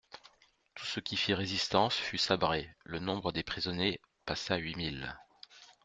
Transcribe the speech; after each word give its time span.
Tout 0.73 0.85
ce 0.87 0.99
qui 0.99 1.15
fit 1.15 1.35
résistance 1.35 1.93
fut 1.93 2.17
sabré; 2.17 2.67
le 2.85 2.97
nombre 2.97 3.31
des 3.31 3.43
prisonniers 3.43 4.01
passa 4.25 4.55
huit 4.55 4.75
mille. 4.75 5.15